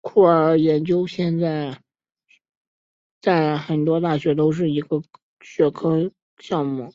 [0.00, 1.80] 酷儿研究现在
[3.20, 5.00] 在很多大学都是一个
[5.42, 6.92] 学科项目。